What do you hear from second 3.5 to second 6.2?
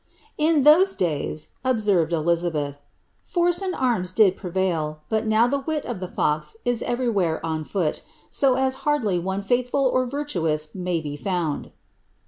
and arms did prevail, but now the wil of the